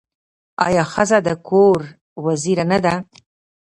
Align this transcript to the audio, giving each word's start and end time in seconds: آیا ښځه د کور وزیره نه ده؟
آیا 0.65 0.83
ښځه 0.93 1.17
د 1.27 1.29
کور 1.47 1.79
وزیره 2.25 2.65
نه 2.71 2.79
ده؟ 2.85 2.93